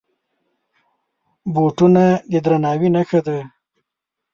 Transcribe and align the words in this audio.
بوټونه 1.53 2.03
د 2.31 2.33
درناوي 2.45 2.89
نښه 2.95 3.19
ده. 3.25 3.37